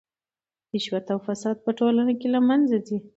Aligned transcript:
رشوت 0.73 1.05
او 1.13 1.19
فساد 1.27 1.57
په 1.65 1.71
ټولنه 1.79 2.13
کې 2.19 2.27
له 2.35 2.39
منځه 2.49 2.77
ځي. 2.87 2.97